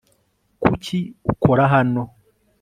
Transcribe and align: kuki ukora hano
kuki 0.63 0.99
ukora 1.31 1.63
hano 1.73 2.01